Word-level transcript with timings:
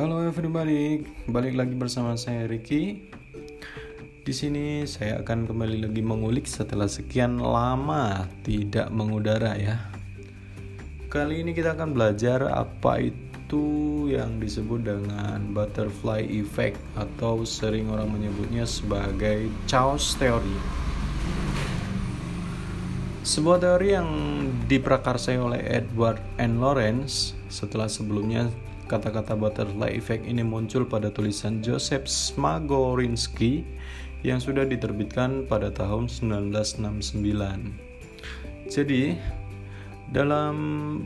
Halo 0.00 0.24
everybody, 0.24 1.04
balik 1.28 1.60
lagi 1.60 1.76
bersama 1.76 2.16
saya 2.16 2.48
Ricky. 2.48 3.12
Di 4.24 4.32
sini 4.32 4.88
saya 4.88 5.20
akan 5.20 5.44
kembali 5.44 5.84
lagi 5.84 6.00
mengulik 6.00 6.48
setelah 6.48 6.88
sekian 6.88 7.36
lama 7.36 8.24
tidak 8.40 8.88
mengudara 8.88 9.60
ya. 9.60 9.92
Kali 11.12 11.44
ini 11.44 11.52
kita 11.52 11.76
akan 11.76 11.92
belajar 11.92 12.48
apa 12.48 13.12
itu 13.12 13.64
yang 14.08 14.40
disebut 14.40 14.88
dengan 14.88 15.52
butterfly 15.52 16.24
effect 16.32 16.80
atau 16.96 17.44
sering 17.44 17.92
orang 17.92 18.08
menyebutnya 18.08 18.64
sebagai 18.64 19.52
chaos 19.68 20.16
theory. 20.16 20.56
Sebuah 23.20 23.60
teori 23.60 24.00
yang 24.00 24.08
diprakarsai 24.64 25.36
oleh 25.36 25.60
Edward 25.60 26.24
N. 26.40 26.56
Lawrence 26.56 27.36
setelah 27.52 27.84
sebelumnya 27.84 28.48
kata-kata 28.90 29.38
butterfly 29.38 29.94
effect 29.94 30.26
ini 30.26 30.42
muncul 30.42 30.82
pada 30.82 31.14
tulisan 31.14 31.62
Joseph 31.62 32.10
Smagorinsky 32.10 33.62
yang 34.26 34.42
sudah 34.42 34.66
diterbitkan 34.66 35.46
pada 35.46 35.70
tahun 35.70 36.10
1969. 36.10 36.82
Jadi, 38.66 39.14
dalam 40.10 40.54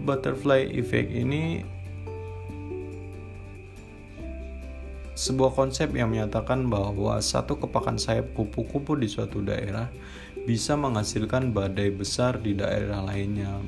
butterfly 0.08 0.64
effect 0.72 1.12
ini 1.12 1.60
sebuah 5.12 5.52
konsep 5.52 5.92
yang 5.92 6.08
menyatakan 6.08 6.64
bahwa 6.72 7.20
satu 7.20 7.60
kepakan 7.60 8.00
sayap 8.00 8.32
kupu-kupu 8.32 8.96
di 8.96 9.12
suatu 9.12 9.44
daerah 9.44 9.92
bisa 10.48 10.72
menghasilkan 10.74 11.52
badai 11.52 11.92
besar 11.92 12.40
di 12.40 12.56
daerah 12.56 13.04
lainnya 13.04 13.60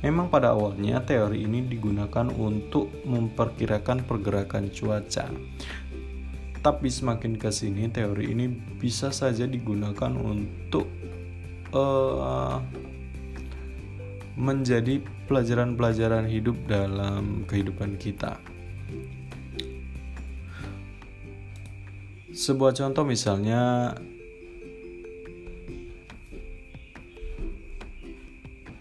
Memang 0.00 0.32
pada 0.32 0.56
awalnya 0.56 1.04
teori 1.04 1.44
ini 1.44 1.60
digunakan 1.68 2.32
untuk 2.32 2.88
memperkirakan 3.04 4.08
pergerakan 4.08 4.72
cuaca. 4.72 5.28
Tapi 6.60 6.88
semakin 6.88 7.36
ke 7.36 7.52
sini 7.52 7.88
teori 7.92 8.32
ini 8.32 8.48
bisa 8.80 9.12
saja 9.12 9.44
digunakan 9.44 10.12
untuk 10.16 10.88
uh, 11.76 12.60
menjadi 14.40 15.04
pelajaran-pelajaran 15.28 16.24
hidup 16.32 16.56
dalam 16.64 17.44
kehidupan 17.44 18.00
kita. 18.00 18.40
Sebuah 22.32 22.72
contoh 22.72 23.04
misalnya 23.04 23.92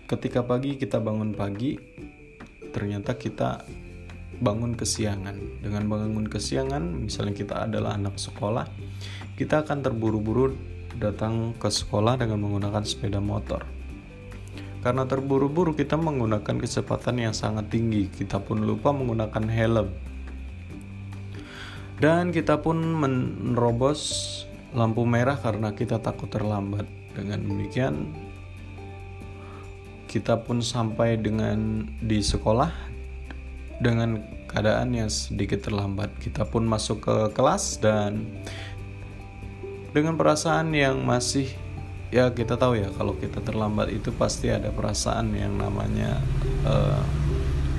ketika 0.09 0.41
pagi 0.41 0.73
kita 0.73 0.97
bangun 0.97 1.38
pagi 1.38 1.77
ternyata 2.73 3.13
kita 3.13 3.61
bangun 4.41 4.73
kesiangan. 4.73 5.61
Dengan 5.61 5.85
bangun 5.85 6.25
kesiangan 6.25 7.05
misalnya 7.05 7.38
kita 7.38 7.69
adalah 7.69 7.93
anak 7.93 8.17
sekolah 8.17 8.65
kita 9.39 9.63
akan 9.63 9.80
terburu-buru 9.80 10.52
datang 10.99 11.55
ke 11.55 11.71
sekolah 11.71 12.19
dengan 12.19 12.43
menggunakan 12.43 12.83
sepeda 12.83 13.23
motor. 13.23 13.63
Karena 14.83 15.07
terburu-buru 15.07 15.71
kita 15.75 15.95
menggunakan 15.95 16.59
kecepatan 16.59 17.23
yang 17.23 17.31
sangat 17.31 17.71
tinggi. 17.71 18.11
Kita 18.11 18.43
pun 18.43 18.63
lupa 18.63 18.91
menggunakan 18.91 19.47
helm. 19.47 19.87
Dan 21.99 22.31
kita 22.31 22.59
pun 22.59 22.80
menerobos 22.80 23.99
lampu 24.71 25.03
merah 25.03 25.39
karena 25.39 25.71
kita 25.71 26.03
takut 26.03 26.27
terlambat. 26.31 26.87
Dengan 27.15 27.43
demikian 27.43 28.11
kita 30.09 30.41
pun 30.41 30.65
sampai 30.65 31.21
dengan 31.21 31.85
di 32.02 32.17
sekolah 32.25 32.73
dengan 33.77 34.25
keadaan 34.49 34.97
yang 34.97 35.07
sedikit 35.13 35.61
terlambat. 35.61 36.09
Kita 36.17 36.49
pun 36.49 36.65
masuk 36.65 37.05
ke 37.05 37.15
kelas 37.38 37.77
dan 37.77 38.25
dengan 39.93 40.17
perasaan 40.17 40.73
yang 40.73 41.05
masih 41.05 41.45
ya 42.09 42.33
kita 42.33 42.58
tahu 42.58 42.81
ya 42.81 42.89
kalau 42.97 43.14
kita 43.21 43.37
terlambat 43.45 43.93
itu 43.93 44.09
pasti 44.09 44.49
ada 44.49 44.73
perasaan 44.73 45.30
yang 45.37 45.53
namanya 45.61 46.17
uh, 46.65 47.05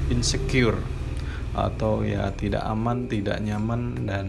insecure 0.06 0.78
atau 1.50 2.06
ya 2.06 2.30
tidak 2.38 2.62
aman, 2.62 3.10
tidak 3.10 3.42
nyaman 3.42 4.06
dan 4.06 4.26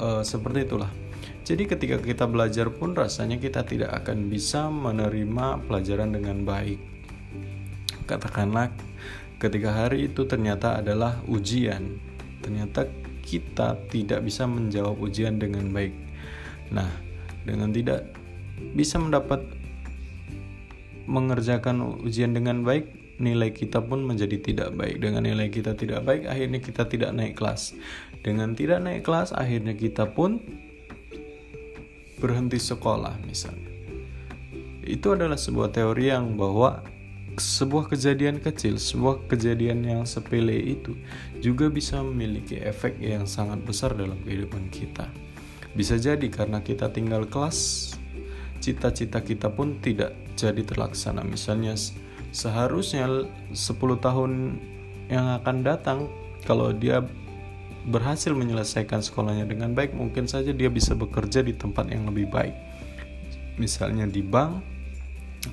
uh, 0.00 0.24
seperti 0.24 0.64
itulah. 0.64 0.99
Jadi 1.50 1.66
ketika 1.66 1.98
kita 1.98 2.30
belajar 2.30 2.70
pun 2.70 2.94
rasanya 2.94 3.34
kita 3.34 3.66
tidak 3.66 3.90
akan 3.90 4.30
bisa 4.30 4.70
menerima 4.70 5.58
pelajaran 5.66 6.14
dengan 6.14 6.46
baik. 6.46 6.78
Katakanlah 8.06 8.70
ketika 9.42 9.74
hari 9.74 10.06
itu 10.06 10.30
ternyata 10.30 10.78
adalah 10.78 11.18
ujian. 11.26 11.98
Ternyata 12.38 12.86
kita 13.26 13.82
tidak 13.90 14.22
bisa 14.22 14.46
menjawab 14.46 14.94
ujian 15.02 15.42
dengan 15.42 15.74
baik. 15.74 15.90
Nah, 16.70 16.86
dengan 17.42 17.74
tidak 17.74 18.14
bisa 18.78 19.02
mendapat 19.02 19.42
mengerjakan 21.10 21.98
ujian 22.06 22.30
dengan 22.30 22.62
baik, 22.62 23.18
nilai 23.18 23.50
kita 23.50 23.82
pun 23.82 24.06
menjadi 24.06 24.38
tidak 24.38 24.70
baik. 24.78 25.02
Dengan 25.02 25.26
nilai 25.26 25.50
kita 25.50 25.74
tidak 25.74 26.06
baik, 26.06 26.30
akhirnya 26.30 26.62
kita 26.62 26.86
tidak 26.86 27.10
naik 27.10 27.34
kelas. 27.34 27.74
Dengan 28.22 28.54
tidak 28.54 28.78
naik 28.86 29.02
kelas, 29.02 29.34
akhirnya 29.34 29.74
kita 29.74 30.14
pun 30.14 30.38
berhenti 32.20 32.60
sekolah 32.60 33.16
misalnya. 33.24 33.72
Itu 34.84 35.16
adalah 35.16 35.40
sebuah 35.40 35.72
teori 35.72 36.12
yang 36.12 36.36
bahwa 36.36 36.84
sebuah 37.40 37.88
kejadian 37.88 38.42
kecil, 38.42 38.76
sebuah 38.76 39.24
kejadian 39.30 39.80
yang 39.86 40.02
sepele 40.04 40.56
itu 40.56 40.92
juga 41.40 41.72
bisa 41.72 42.04
memiliki 42.04 42.60
efek 42.60 43.00
yang 43.00 43.24
sangat 43.24 43.64
besar 43.64 43.96
dalam 43.96 44.20
kehidupan 44.20 44.68
kita. 44.68 45.08
Bisa 45.72 45.96
jadi 45.96 46.26
karena 46.28 46.60
kita 46.60 46.90
tinggal 46.92 47.24
kelas, 47.24 47.94
cita-cita 48.60 49.22
kita 49.24 49.48
pun 49.48 49.78
tidak 49.80 50.12
jadi 50.36 50.60
terlaksana. 50.66 51.22
Misalnya 51.24 51.78
seharusnya 52.34 53.06
10 53.54 53.54
tahun 54.02 54.60
yang 55.08 55.40
akan 55.42 55.56
datang 55.62 55.98
kalau 56.44 56.74
dia 56.74 57.02
berhasil 57.88 58.32
menyelesaikan 58.36 59.00
sekolahnya 59.00 59.48
dengan 59.48 59.72
baik, 59.72 59.96
mungkin 59.96 60.28
saja 60.28 60.52
dia 60.52 60.68
bisa 60.68 60.92
bekerja 60.92 61.40
di 61.40 61.56
tempat 61.56 61.88
yang 61.88 62.04
lebih 62.04 62.28
baik. 62.28 62.52
Misalnya 63.56 64.04
di 64.04 64.20
bank 64.20 64.60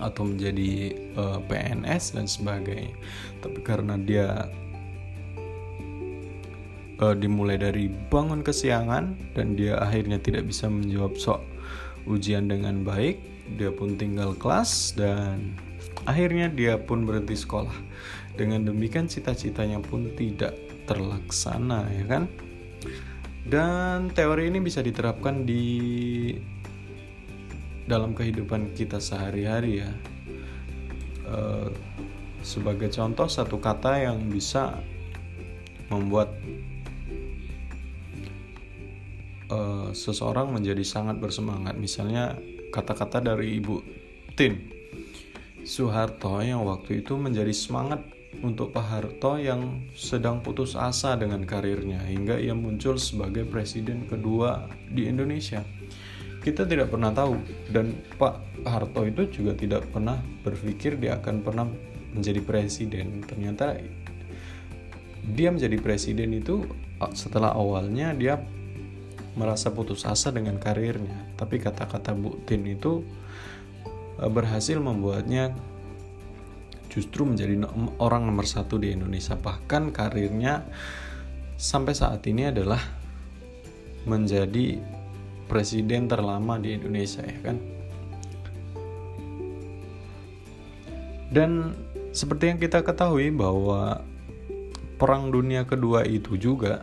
atau 0.03 0.27
menjadi 0.27 0.91
uh, 1.15 1.39
eh, 1.39 1.39
PNS 1.47 2.19
dan 2.19 2.27
sebagainya. 2.27 2.91
Tapi 3.39 3.59
karena 3.63 3.95
dia 3.95 4.51
uh, 6.99 7.15
dimulai 7.15 7.55
dari 7.55 7.87
bangun 7.87 8.43
kesiangan 8.43 9.15
dan 9.31 9.55
dia 9.55 9.79
akhirnya 9.79 10.19
tidak 10.19 10.43
bisa 10.43 10.67
menjawab 10.67 11.15
soal 11.15 11.43
ujian 12.07 12.47
dengan 12.47 12.83
baik, 12.87 13.19
dia 13.59 13.71
pun 13.71 13.95
tinggal 13.99 14.31
kelas 14.35 14.95
dan 14.95 15.55
akhirnya 16.07 16.47
dia 16.51 16.79
pun 16.79 17.03
berhenti 17.07 17.35
sekolah. 17.35 17.75
Dengan 18.37 18.63
demikian 18.69 19.09
cita-citanya 19.09 19.81
pun 19.81 20.13
tidak 20.13 20.55
terlaksana 20.87 21.91
ya 21.91 22.05
kan? 22.07 22.23
Dan 23.47 24.11
teori 24.11 24.51
ini 24.51 24.59
bisa 24.59 24.83
diterapkan 24.83 25.47
di 25.47 26.35
dalam 27.87 28.11
kehidupan 28.11 28.75
kita 28.75 28.99
sehari-hari 28.99 29.79
ya. 29.79 29.91
E, 31.23 31.39
sebagai 32.43 32.91
contoh 32.91 33.31
satu 33.31 33.55
kata 33.63 34.03
yang 34.03 34.19
bisa 34.27 34.75
membuat 35.87 36.35
e, 39.47 39.59
seseorang 39.95 40.51
menjadi 40.51 40.83
sangat 40.83 41.15
bersemangat. 41.15 41.79
Misalnya 41.79 42.35
kata-kata 42.75 43.23
dari 43.23 43.55
ibu 43.63 43.79
Tin. 44.35 44.75
Soeharto 45.63 46.39
yang 46.43 46.67
waktu 46.67 46.99
itu 47.03 47.15
menjadi 47.15 47.51
semangat 47.55 48.16
untuk 48.45 48.73
Pak 48.73 48.85
Harto 48.85 49.37
yang 49.41 49.89
sedang 49.97 50.41
putus 50.45 50.77
asa 50.77 51.17
dengan 51.17 51.41
karirnya 51.45 52.01
hingga 52.05 52.37
ia 52.37 52.53
muncul 52.53 52.97
sebagai 53.01 53.45
presiden 53.49 54.05
kedua 54.05 54.69
di 54.93 55.09
Indonesia. 55.09 55.65
Kita 56.41 56.63
tidak 56.63 56.93
pernah 56.93 57.11
tahu 57.11 57.35
dan 57.73 57.97
Pak 58.15 58.63
Harto 58.63 59.03
itu 59.03 59.27
juga 59.41 59.57
tidak 59.57 59.89
pernah 59.89 60.21
berpikir 60.45 60.95
dia 61.01 61.17
akan 61.17 61.43
pernah 61.43 61.67
menjadi 62.13 62.39
presiden. 62.45 63.25
Ternyata 63.25 63.75
dia 65.27 65.49
menjadi 65.51 65.75
presiden 65.81 66.37
itu 66.37 66.63
setelah 67.11 67.51
awalnya 67.51 68.15
dia 68.15 68.39
merasa 69.37 69.69
putus 69.69 70.01
asa 70.07 70.33
dengan 70.33 70.57
karirnya, 70.57 71.37
tapi 71.37 71.61
kata-kata 71.61 72.17
Bu 72.17 72.41
Tin 72.49 72.65
itu 72.65 73.05
eh, 74.17 74.31
berhasil 74.31 74.81
membuatnya 74.81 75.53
justru 76.97 77.29
menjadi 77.29 77.61
orang 78.01 78.25
nomor 78.25 78.49
satu 78.49 78.81
di 78.81 78.89
Indonesia. 78.89 79.37
Bahkan 79.37 79.93
karirnya 79.93 80.65
sampai 81.53 81.93
saat 81.93 82.25
ini 82.25 82.49
adalah 82.49 82.81
menjadi 84.09 84.81
presiden 85.45 86.09
terlama 86.09 86.57
di 86.57 86.73
Indonesia 86.73 87.21
ya 87.21 87.39
kan? 87.45 87.57
Dan 91.29 91.77
seperti 92.17 92.49
yang 92.49 92.57
kita 92.57 92.81
ketahui 92.81 93.29
bahwa 93.29 94.01
Perang 94.97 95.29
Dunia 95.29 95.69
Kedua 95.69 96.01
itu 96.01 96.33
juga 96.33 96.81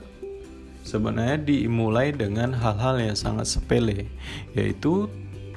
sebenarnya 0.86 1.42
dimulai 1.42 2.14
dengan 2.14 2.54
hal-hal 2.54 3.02
yang 3.02 3.18
sangat 3.18 3.50
sepele, 3.50 4.06
yaitu 4.54 5.10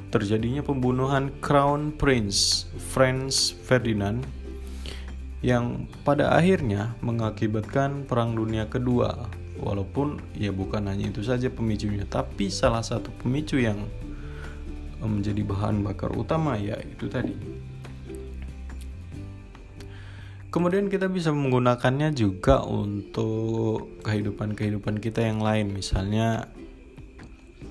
terjadinya 0.09 0.63
pembunuhan 0.63 1.29
Crown 1.43 1.91
Prince 1.93 2.65
Franz 2.79 3.51
Ferdinand 3.51 4.23
yang 5.45 5.85
pada 6.01 6.33
akhirnya 6.33 6.97
mengakibatkan 7.05 8.09
Perang 8.09 8.33
Dunia 8.33 8.65
Kedua. 8.65 9.29
Walaupun 9.57 10.21
ya 10.37 10.53
bukan 10.53 10.85
hanya 10.85 11.09
itu 11.09 11.25
saja 11.25 11.49
pemicunya, 11.49 12.05
tapi 12.05 12.53
salah 12.53 12.85
satu 12.85 13.09
pemicu 13.21 13.57
yang 13.57 13.89
menjadi 15.01 15.41
bahan 15.41 15.81
bakar 15.81 16.13
utama 16.13 16.57
ya 16.61 16.77
itu 16.77 17.09
tadi. 17.09 17.33
Kemudian 20.53 20.89
kita 20.89 21.09
bisa 21.09 21.33
menggunakannya 21.33 22.13
juga 22.13 22.61
untuk 22.65 24.01
kehidupan-kehidupan 24.05 25.01
kita 25.01 25.25
yang 25.25 25.41
lain, 25.41 25.73
misalnya 25.73 26.49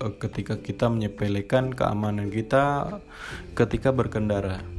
eh, 0.03 0.13
ketika 0.19 0.59
kita 0.59 0.91
menyepelekan 0.91 1.71
keamanan 1.71 2.31
kita 2.31 2.99
ketika 3.55 3.95
berkendara 3.95 4.76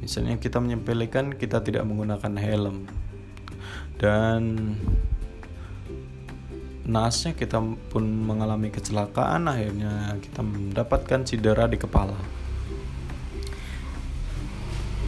Misalnya 0.00 0.40
kita 0.40 0.58
menyepelekan 0.58 1.36
kita 1.36 1.60
tidak 1.60 1.84
menggunakan 1.84 2.34
helm 2.40 2.88
dan 4.00 4.72
nasnya 6.88 7.36
kita 7.36 7.60
pun 7.92 8.02
mengalami 8.02 8.72
kecelakaan 8.72 9.46
akhirnya 9.46 10.16
kita 10.24 10.40
mendapatkan 10.40 11.20
cedera 11.28 11.68
di 11.68 11.76
kepala. 11.76 12.16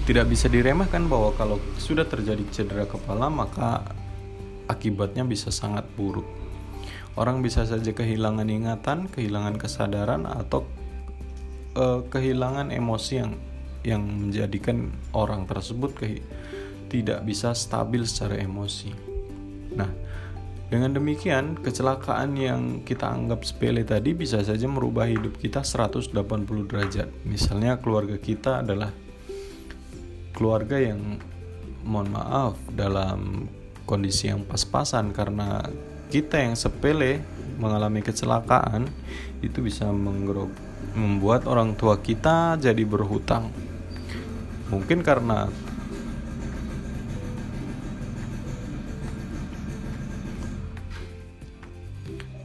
Tidak 0.02 0.26
bisa 0.28 0.52
diremehkan 0.52 1.08
bahwa 1.08 1.32
kalau 1.40 1.56
sudah 1.80 2.04
terjadi 2.04 2.44
cedera 2.52 2.84
kepala 2.84 3.32
maka 3.32 3.80
akibatnya 4.68 5.24
bisa 5.24 5.48
sangat 5.48 5.88
buruk. 5.96 6.26
Orang 7.16 7.44
bisa 7.44 7.64
saja 7.68 7.92
kehilangan 7.92 8.48
ingatan, 8.48 9.08
kehilangan 9.08 9.56
kesadaran 9.60 10.24
atau 10.24 10.64
uh, 11.76 12.00
kehilangan 12.08 12.72
emosi 12.72 13.12
yang 13.20 13.32
yang 13.82 14.02
menjadikan 14.02 14.90
orang 15.14 15.46
tersebut 15.46 15.90
ke, 15.94 16.22
tidak 16.90 17.22
bisa 17.26 17.54
stabil 17.54 18.06
secara 18.06 18.38
emosi. 18.38 18.90
Nah, 19.74 19.90
dengan 20.72 20.96
demikian, 20.96 21.60
kecelakaan 21.60 22.32
yang 22.32 22.80
kita 22.80 23.04
anggap 23.04 23.44
sepele 23.44 23.84
tadi 23.84 24.16
bisa 24.16 24.40
saja 24.40 24.64
merubah 24.64 25.04
hidup 25.04 25.36
kita 25.36 25.60
180 25.60 26.16
derajat. 26.64 27.08
Misalnya 27.28 27.76
keluarga 27.76 28.16
kita 28.16 28.64
adalah 28.64 28.88
keluarga 30.32 30.80
yang 30.80 31.20
mohon 31.84 32.08
maaf 32.14 32.56
dalam 32.72 33.50
kondisi 33.84 34.32
yang 34.32 34.46
pas-pasan 34.48 35.12
karena 35.12 35.60
kita 36.08 36.40
yang 36.40 36.54
sepele 36.56 37.20
mengalami 37.60 38.00
kecelakaan 38.00 38.88
itu 39.44 39.60
bisa 39.60 39.90
membuat 39.92 41.44
orang 41.44 41.76
tua 41.76 42.00
kita 42.00 42.56
jadi 42.56 42.84
berhutang 42.86 43.50
mungkin 44.72 45.04
karena 45.04 45.52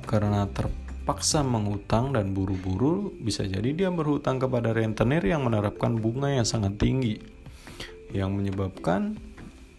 karena 0.04 0.44
terpaksa 0.52 1.44
mengutang 1.48 2.12
dan 2.12 2.36
buru-buru 2.36 3.16
bisa 3.16 3.48
jadi 3.48 3.72
dia 3.72 3.90
berhutang 3.92 4.44
kepada 4.44 4.76
rentenir 4.76 5.24
yang 5.24 5.48
menerapkan 5.48 5.96
bunga 5.96 6.36
yang 6.36 6.48
sangat 6.48 6.76
tinggi 6.76 7.38
yang 8.12 8.36
menyebabkan 8.36 9.20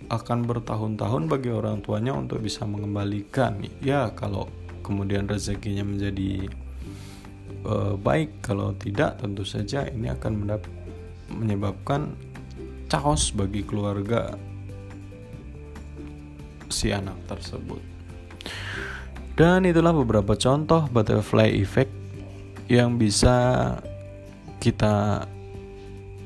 akan 0.08 0.48
bertahun-tahun 0.48 1.28
bagi 1.28 1.50
orang 1.52 1.84
tuanya 1.84 2.16
untuk 2.16 2.40
bisa 2.40 2.64
mengembalikan. 2.64 3.60
Ya 3.84 4.08
kalau 4.16 4.48
kemudian 4.80 5.28
rezekinya 5.28 5.84
menjadi 5.84 6.48
uh, 7.68 7.94
baik 8.00 8.40
kalau 8.40 8.72
tidak 8.76 9.20
tentu 9.20 9.44
saja 9.44 9.84
ini 9.88 10.08
akan 10.08 10.48
menyebabkan 11.28 12.16
chaos 12.88 13.30
bagi 13.30 13.62
keluarga 13.62 14.34
si 16.72 16.92
anak 16.92 17.16
tersebut. 17.28 17.80
Dan 19.38 19.68
itulah 19.68 19.94
beberapa 19.94 20.34
contoh 20.34 20.90
butterfly 20.90 21.46
effect 21.54 21.94
yang 22.66 22.98
bisa 22.98 23.78
kita 24.58 25.24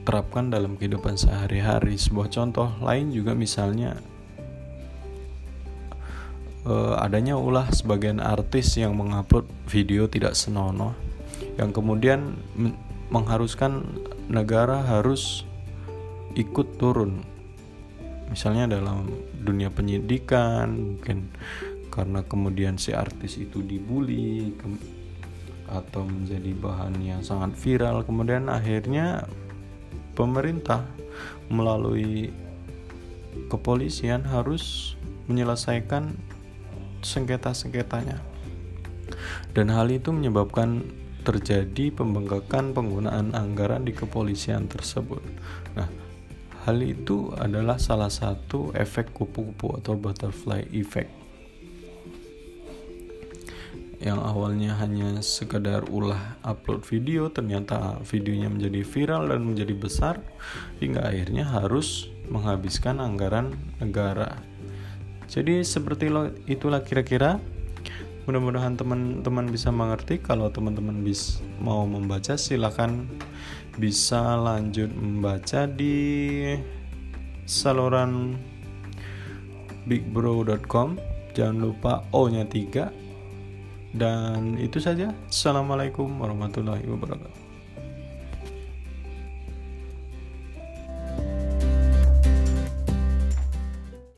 terapkan 0.02 0.48
dalam 0.48 0.74
kehidupan 0.80 1.14
sehari-hari. 1.14 1.94
Sebuah 2.00 2.32
contoh 2.32 2.72
lain 2.80 3.12
juga 3.12 3.36
misalnya 3.36 4.00
uh, 6.66 6.98
adanya 6.98 7.38
ulah 7.38 7.70
sebagian 7.70 8.18
artis 8.18 8.74
yang 8.78 8.96
mengupload 8.98 9.46
video 9.70 10.08
tidak 10.10 10.34
senonoh 10.34 10.96
yang 11.60 11.70
kemudian 11.70 12.38
mengharuskan 13.12 13.84
negara 14.32 14.80
harus 14.80 15.44
ikut 16.38 16.80
turun. 16.80 17.22
Misalnya 18.32 18.80
dalam 18.80 19.08
dunia 19.44 19.68
penyidikan 19.68 20.96
mungkin 20.96 21.28
karena 21.92 22.24
kemudian 22.24 22.80
si 22.80 22.96
artis 22.96 23.36
itu 23.36 23.60
dibully 23.60 24.56
atau 25.68 26.08
menjadi 26.08 26.52
bahan 26.56 26.96
yang 27.04 27.20
sangat 27.20 27.52
viral. 27.60 28.00
Kemudian 28.08 28.48
akhirnya 28.48 29.28
pemerintah 30.16 30.88
melalui 31.52 32.32
kepolisian 33.52 34.24
harus 34.24 34.96
menyelesaikan 35.28 36.16
sengketa-sengketanya. 37.04 38.20
Dan 39.52 39.68
hal 39.68 39.92
itu 39.92 40.08
menyebabkan 40.08 40.80
terjadi 41.22 41.94
pembengkakan 41.94 42.74
penggunaan 42.74 43.36
anggaran 43.36 43.86
di 43.86 43.94
kepolisian 43.94 44.66
tersebut. 44.66 45.22
Nah, 45.78 45.86
Hal 46.62 46.78
itu 46.78 47.34
adalah 47.34 47.74
salah 47.82 48.06
satu 48.06 48.70
efek 48.78 49.10
kupu-kupu 49.10 49.82
atau 49.82 49.98
butterfly 49.98 50.62
effect. 50.70 51.10
Yang 54.02 54.18
awalnya 54.22 54.78
hanya 54.78 55.18
sekedar 55.22 55.86
ulah 55.90 56.38
upload 56.42 56.86
video, 56.86 57.30
ternyata 57.30 57.98
videonya 58.06 58.50
menjadi 58.50 58.82
viral 58.82 59.30
dan 59.30 59.42
menjadi 59.42 59.74
besar 59.74 60.14
hingga 60.78 61.06
akhirnya 61.06 61.50
harus 61.50 62.10
menghabiskan 62.30 63.02
anggaran 63.02 63.54
negara. 63.82 64.38
Jadi 65.26 65.66
seperti 65.66 66.10
itulah 66.46 66.82
kira-kira 66.86 67.42
mudah-mudahan 68.24 68.78
teman-teman 68.78 69.46
bisa 69.50 69.74
mengerti. 69.74 70.22
Kalau 70.22 70.48
teman-teman 70.48 71.02
bis 71.02 71.42
mau 71.58 71.82
membaca 71.86 72.38
silakan 72.38 73.10
bisa 73.80 74.36
lanjut 74.36 74.92
membaca 74.92 75.64
di 75.64 76.44
saluran 77.48 78.36
bigbro.com 79.88 81.00
jangan 81.32 81.56
lupa 81.58 82.04
O 82.12 82.28
nya 82.28 82.44
3 82.46 83.96
dan 83.96 84.56
itu 84.60 84.78
saja. 84.78 85.10
Assalamualaikum 85.28 86.08
warahmatullahi 86.20 86.84
wabarakatuh 86.86 87.41